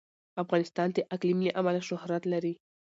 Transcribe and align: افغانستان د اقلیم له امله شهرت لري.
افغانستان 0.43 0.87
د 0.93 0.97
اقلیم 1.15 1.39
له 1.47 1.51
امله 1.59 1.81
شهرت 1.89 2.23
لري. 2.33 2.53